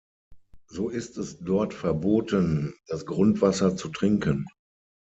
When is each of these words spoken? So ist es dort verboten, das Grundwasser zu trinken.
So 0.69 0.89
ist 0.89 1.19
es 1.19 1.37
dort 1.37 1.75
verboten, 1.75 2.73
das 2.87 3.05
Grundwasser 3.05 3.75
zu 3.77 3.89
trinken. 3.89 4.47